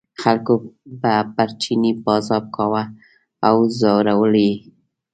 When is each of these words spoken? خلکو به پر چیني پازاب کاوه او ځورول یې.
خلکو 0.21 0.53
به 1.01 1.15
پر 1.35 1.49
چیني 1.61 1.91
پازاب 2.03 2.45
کاوه 2.55 2.83
او 3.47 3.57
ځورول 3.79 4.33
یې. 4.45 4.53